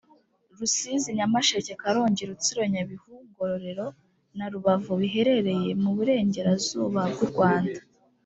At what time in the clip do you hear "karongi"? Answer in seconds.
1.81-2.23